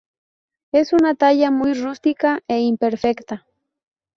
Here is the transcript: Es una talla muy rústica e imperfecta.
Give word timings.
Es 0.71 0.93
una 0.93 1.13
talla 1.13 1.51
muy 1.51 1.75
rústica 1.75 2.41
e 2.47 2.59
imperfecta. 2.61 3.45